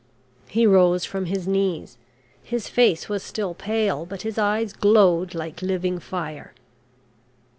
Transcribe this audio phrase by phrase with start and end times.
[0.47, 1.99] He rose from his knees,
[2.41, 6.55] his face was still pale, but his eyes glowed like living fire.